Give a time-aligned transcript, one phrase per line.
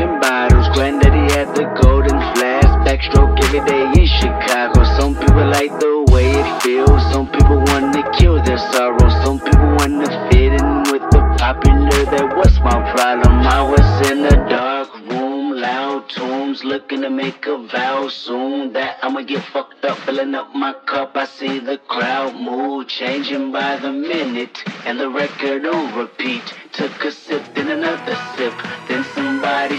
[0.00, 0.68] popping bottles.
[0.74, 4.84] Granddaddy had the golden flask, backstroke every day in Chicago.
[4.98, 7.02] Some people like the way it feels.
[7.12, 9.08] Some people wanna kill their sorrow.
[9.24, 12.04] Some people wanna fit in with the popular.
[12.12, 13.46] That was my problem.
[13.46, 18.98] I was in a dark room, loud tunes, looking to make a vow soon that
[19.02, 21.16] I'ma get fucked up, filling up my cup.
[21.16, 26.42] I see the crowd move, changing by the minute, and the record on repeat.
[26.72, 28.54] Took a sip, then another sip,
[28.88, 29.78] then somebody.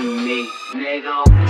[0.00, 1.40] to me, nigga.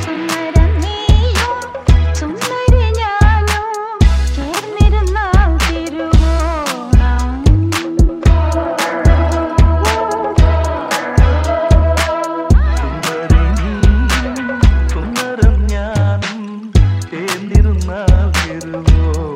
[17.61, 19.30] ഇരുന്നാകിരുവോ